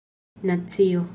nacio 0.41 1.07